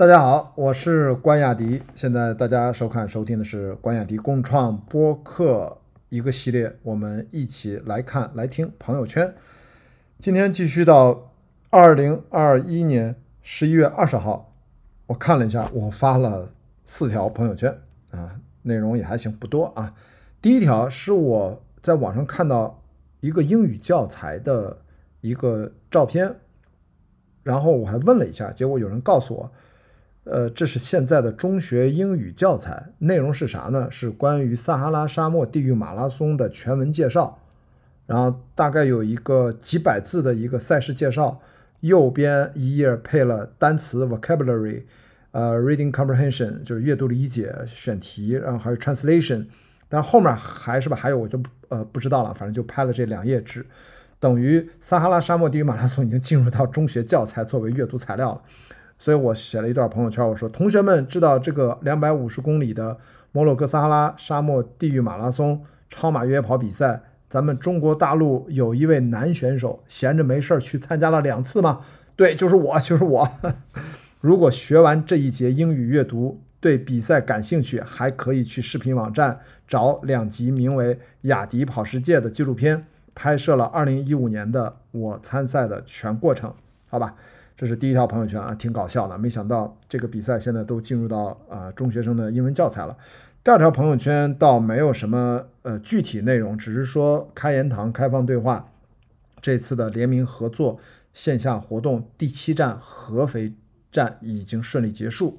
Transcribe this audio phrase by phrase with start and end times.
[0.00, 1.82] 大家好，我是关雅迪。
[1.94, 5.76] 现在大家收看、收听的是关雅迪共创播客
[6.08, 9.34] 一个系列，我们一起来看、来听朋友圈。
[10.18, 11.30] 今天继续到
[11.68, 14.54] 二零二一年十一月二十号，
[15.06, 16.50] 我看了一下，我发了
[16.82, 17.70] 四条朋友圈
[18.10, 19.94] 啊，内容也还行，不多啊。
[20.40, 22.82] 第一条是我在网上看到
[23.20, 24.78] 一个英语教材的
[25.20, 26.36] 一个照片，
[27.42, 29.52] 然后我还问了一下，结果有人告诉我。
[30.24, 33.90] 呃，这是现在的中学英语教材，内容是啥呢？
[33.90, 37.38] 是关于撒哈拉沙漠地狱马拉松的全文介绍，
[38.06, 41.40] 然后大概有一个几百字的一个赛事介绍，
[41.80, 44.82] 右边一页配了单词 vocabulary，
[45.32, 49.46] 呃，reading comprehension 就是阅读理解选题，然后还有 translation，
[49.88, 53.64] 但是后面还是吧，还有我就呃不知道了，反正就拍了这两页纸，
[54.20, 58.42] 等于撒哈拉沙漠地狱马拉松已经进入到中学教材作为阅读材料了。
[59.00, 62.98] 所以我写了一段朋友圈，我说：“同学们知道这个两百五十公里的
[63.32, 71.80] 摩洛哥撒哈拉沙漠地狱马拉松超马越野跑比赛，咱们中国大陆有一位男选手闲着没事儿去参加了两次吗？
[72.14, 73.26] 对，就是我， 就是我。
[74.20, 86.52] 如果学完这一节英语阅读，对比赛感兴趣，还可以去视频网站找两集名为《雅迪跑世界》的纪录片，拍摄了二零一五年的我参赛的全过程，
[86.90, 87.14] 好吧？”
[87.60, 89.18] 这是第一条朋友圈啊，挺搞笑的。
[89.18, 92.96] 没想到这个比赛现在都进入到啊中学生的英文教材了。
[93.44, 98.72] 第二条朋友圈倒没有什么呃具体内容，只是说开言堂开放对话
[99.42, 100.80] 这次的联名合作
[101.12, 103.52] 线下活动第七站合肥
[103.92, 105.38] 站已经顺利结束。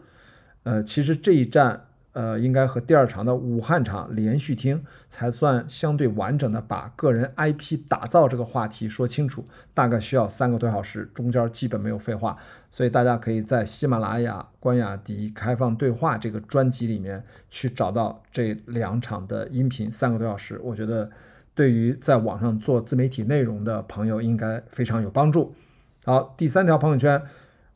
[0.62, 1.88] 呃，其实这一站。
[2.14, 9.48] 呃，应该和第二场的武汉场连续听，才算相对完整的把个人 IP 打造这个话题说清楚。
[9.74, 12.36] 大概需要三个多小时，中间基本没有废话，
[12.70, 21.10] 所以大家可以在喜马拉雅关雅迪开放对话这个专辑里面去找到这两场的音频，三个多小时，我觉得
[21.56, 25.56] 对于在网上做自媒体内容的朋友应该非常有帮助。
[26.04, 27.22] 好，第三条朋友圈。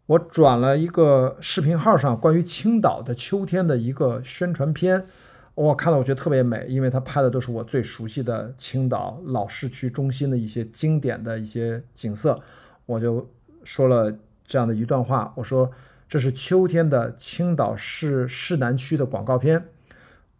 [0.07, 5.07] 我转了一个视频号上关于青岛的秋天的一个宣传片，
[5.55, 12.39] 我看到我觉得特别美，因为它拍的都是我最熟悉的青岛老市区中心的一些经典的一些景色，
[12.85, 13.27] 我就
[13.63, 14.15] 说了
[14.45, 15.71] 这样的一段话，我说
[16.07, 19.65] 这是秋天的青岛市市南区的广告片。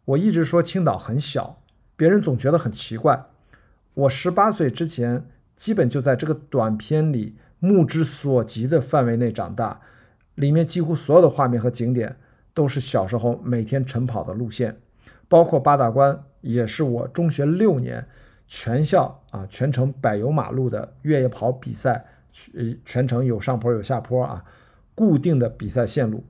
[0.06, 1.60] 我一直说青岛很小，
[1.96, 3.26] 别人总觉得很奇怪。
[3.96, 5.26] 我十八岁之前，
[5.56, 7.38] 基本就在这个短片里。
[7.66, 9.82] 目之所及的范围内长大，
[10.36, 12.16] 里面几乎所有的画面和景点
[12.54, 14.78] 都是小时候每天晨跑的路线，
[15.28, 18.08] 包括八大关，也是我中学六年
[18.48, 24.46] 全校啊全程柏油马路的越野跑比赛，全全程有上坡有下坡啊，
[24.94, 26.24] 固定的比赛线路，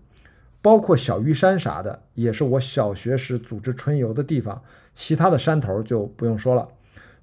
[0.62, 4.64] 包括小玉山啥的，也是我小学时组织春游的地方，
[4.94, 6.70] 其他的山头就不用说了。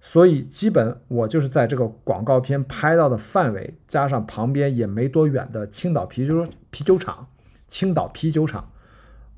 [0.04, 7.28] 所以，基本我就是在这个广告片拍到的范围，加上旁边也没多远的青岛啤酒啤酒厂。
[7.68, 8.68] 青岛啤酒厂，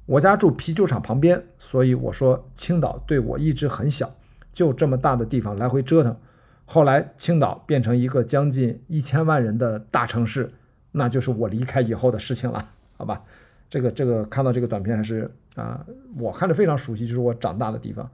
[0.06, 4.10] 我家住啤酒厂旁边，所以我说青岛对我一直很小，
[4.54, 6.16] 就这么大的地方来回折腾。
[6.64, 10.50] 后来青岛变成一个将近一千万人的大城市，
[10.92, 13.22] 那就是我离开以后的事情了，好吧？
[13.68, 15.84] 这个这个看到这个短片还是啊，
[16.18, 18.10] 我看着非常熟悉，就是我长大的地方，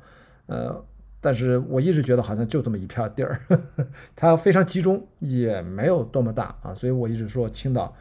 [0.46, 0.84] 呃。
[1.22, 3.38] 但是我一直觉得好像就这么一片地儿，
[4.16, 7.94] 它非常集中，也没有多么大啊，所以我一直说青岛，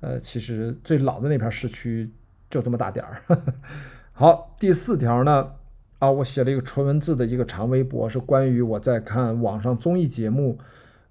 [0.00, 2.10] 呃，其实最老的那片市区
[2.50, 3.22] 就这么大点儿。
[4.12, 5.52] 好，第四条呢，
[6.00, 10.58] 啊，我写了一个纯文字的一个长微博，是关于我在看网上综艺节目，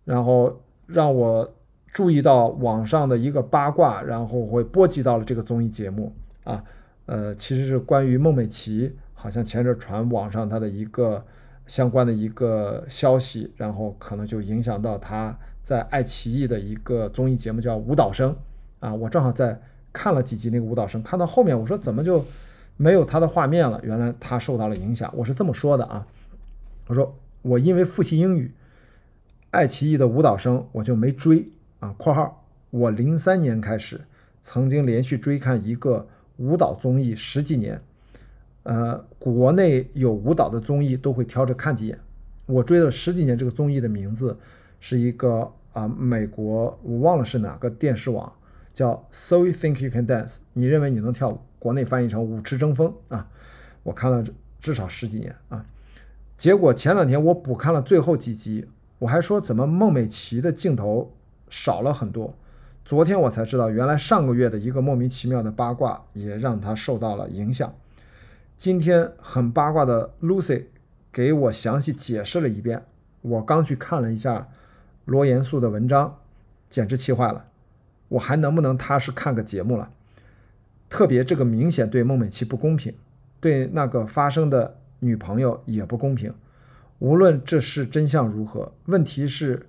[0.03, 1.51] 然后让我
[1.91, 6.63] 注意到网上的一个八卦，然后会波及到了这个综艺节目啊，
[7.07, 11.25] 呃，其实是关于孟美岐，好像前阵传网上她的一个。
[11.67, 18.31] 相关的一个消息，然后可能就影响到他在爱奇艺的一个综艺节目叫《舞蹈生》
[18.85, 19.59] 啊，我正好在
[19.91, 22.23] 看了几集那个《舞蹈生》，看到后面我说怎么就
[22.77, 23.79] 没有他的画面了？
[23.83, 26.05] 原来他受到了影响，我是这么说的啊，
[26.87, 28.53] 我说我因为复习英语，
[29.49, 31.47] 爱奇艺的《舞蹈生》我就没追
[31.79, 31.95] 啊。
[31.97, 34.01] 括号我零三年开始
[34.41, 36.07] 曾经连续追看一个
[36.37, 37.81] 舞蹈综艺十几年。
[38.65, 41.99] 呃，国内有舞蹈的综艺都会挑着看几眼。
[42.47, 44.35] 我追了十几年，这个综艺的名字
[44.79, 48.33] 是一个啊，美国我忘了是哪个电视网，
[48.73, 50.37] 叫 So You Think You Can Dance？
[50.53, 51.39] 你认为你能跳舞？
[51.59, 53.27] 国内翻译成舞池争锋啊。
[53.83, 54.23] 我看了
[54.59, 55.63] 至少十几年啊。
[56.35, 58.67] 结果前两天我补看了最后几集，
[58.97, 61.13] 我还说怎么孟美岐的镜头
[61.49, 62.33] 少了很多，
[62.83, 67.71] 昨天我才知道，原来上个月的一个莫名其妙的八卦也让他受到了影响。
[68.57, 70.65] 今天很八卦的 Lucy
[71.11, 72.85] 给我详细解释了一遍。
[73.21, 74.49] 我刚去看了一下
[75.05, 76.19] 罗严肃的文章，
[76.69, 77.45] 简直气坏了。
[78.07, 79.91] 我还能不能踏实看个节目了？
[80.89, 82.93] 特别这个明显对孟美岐不公平，
[83.39, 86.33] 对那个发生的女朋友也不公平。
[86.99, 89.67] 无论这是真相如何，问题是。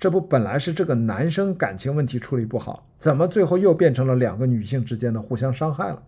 [0.00, 6.00] 这不本来是这个男生感情问题处理不好，怎么最后又变成了两个女性之间的互相伤害了？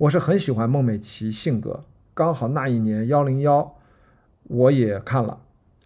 [0.00, 3.76] 我是很喜欢孟美岐性格，刚好那一年幺零幺
[4.44, 5.42] 我也看了，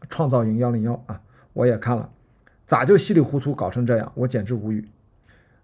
[0.09, 1.21] 创造营幺零幺啊，
[1.53, 2.11] 我也看了，
[2.65, 4.13] 咋就稀里糊涂搞成这样？
[4.15, 4.89] 我简直无语。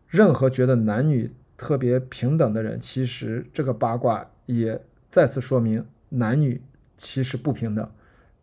[0.08, 4.82] 任何觉得男女特别平等的人，其实这个八卦也
[5.12, 6.60] 再次说明男女
[6.98, 7.88] 其实不平等，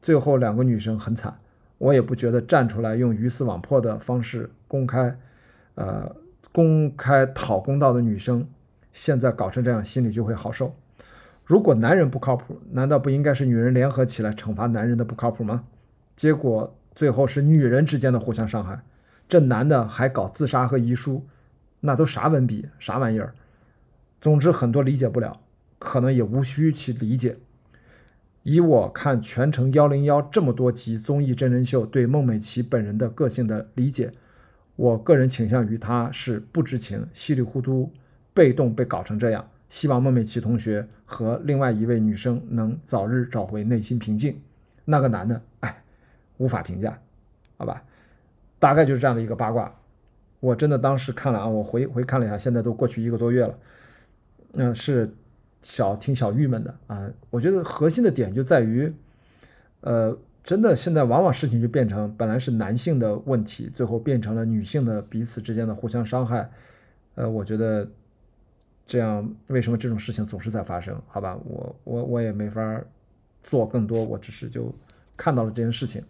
[0.02, 1.38] 最后两个女生很惨。
[1.80, 5.20] 我也不觉得站出来用鱼死网破的方式公开，
[5.76, 6.16] 呃，
[6.54, 8.48] 公开讨公道的女生，
[9.00, 10.76] 现在搞成这样，心里就会好受。
[11.46, 15.66] 如果男人不靠谱，难道不应该是女人联合起来惩罚男人的不靠谱吗？
[16.16, 18.82] 结果最后是女人之间的互相伤害，
[19.30, 21.28] 这男的还搞自杀和遗书，
[21.82, 23.36] 那都啥文笔，啥玩意儿？
[24.20, 25.42] 总之很多理解不了，
[25.78, 27.38] 可能也无需去理解。
[28.42, 34.12] 以我看全程幺零幺这么多集综艺真人秀对孟美岐本人的个性的理解，
[34.76, 37.94] 我个人倾向于她是不知情、稀里糊涂、
[38.38, 39.50] 被动被搞成这样。
[39.68, 44.40] 希望孟美岐同学和另外一位女生能早日找回内心平静。
[44.86, 45.84] 那个男的，哎，
[46.38, 47.00] 无法评价，
[47.58, 47.84] 好吧？
[48.60, 49.74] 大概就是这样的一个八卦。
[50.40, 53.58] 我真的当时看了啊，我回回看了一下，现在都过去一个多月了，
[54.54, 55.12] 嗯，是。
[55.64, 58.94] 小挺小郁闷的啊，我觉得核心的点就在于，
[59.82, 66.50] 呃，真的现在往往事情就变成本来是男性的问题，最后变成了女性的彼此之间的互相伤害，
[67.16, 67.90] 呃，我觉得
[68.88, 71.00] 这样为什么这种事情总是在发生？
[71.08, 72.82] 好吧，我我我也没法
[73.44, 74.74] 做更多，我只是就
[75.16, 76.04] 看到了这件事情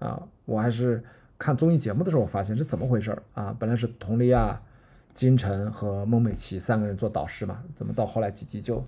[0.00, 1.02] 啊，我还是
[1.38, 3.56] 看综艺节目的时候，我发现是怎么回事啊？
[3.58, 4.60] 本来是佟丽娅。
[5.14, 7.60] 金晨和孟美岐三个人做导师嘛？
[7.74, 8.84] 怎么到后来几集就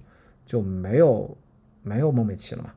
[0.46, 1.36] 就没有
[1.82, 2.70] 没有孟美岐了嘛？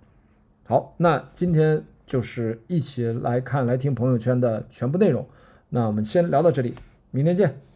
[0.65, 5.27] 好，那今天就是一起来看来听朋友圈的全部内容。
[5.69, 6.73] 那我们先聊到这里，
[7.11, 7.72] 明天见。